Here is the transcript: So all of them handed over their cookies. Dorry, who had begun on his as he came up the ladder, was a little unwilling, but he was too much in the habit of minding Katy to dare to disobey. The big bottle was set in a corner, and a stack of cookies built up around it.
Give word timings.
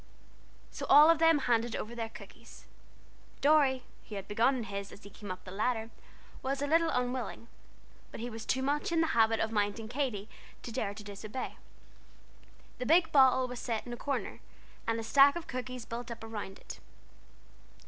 So 0.71 0.87
all 0.89 1.11
of 1.11 1.19
them 1.19 1.37
handed 1.37 1.75
over 1.75 1.93
their 1.93 2.09
cookies. 2.09 2.65
Dorry, 3.39 3.83
who 4.09 4.15
had 4.15 4.27
begun 4.27 4.55
on 4.55 4.63
his 4.63 4.91
as 4.91 5.03
he 5.03 5.11
came 5.11 5.29
up 5.29 5.43
the 5.43 5.51
ladder, 5.51 5.91
was 6.41 6.59
a 6.59 6.65
little 6.65 6.89
unwilling, 6.89 7.47
but 8.09 8.19
he 8.19 8.27
was 8.27 8.43
too 8.43 8.63
much 8.63 8.91
in 8.91 9.01
the 9.01 9.05
habit 9.13 9.39
of 9.39 9.51
minding 9.51 9.87
Katy 9.87 10.27
to 10.63 10.71
dare 10.71 10.95
to 10.95 11.03
disobey. 11.03 11.55
The 12.79 12.87
big 12.87 13.11
bottle 13.11 13.47
was 13.47 13.59
set 13.59 13.85
in 13.85 13.93
a 13.93 13.95
corner, 13.95 14.39
and 14.87 14.99
a 14.99 15.03
stack 15.03 15.35
of 15.35 15.45
cookies 15.45 15.85
built 15.85 16.09
up 16.09 16.23
around 16.23 16.57
it. 16.57 16.79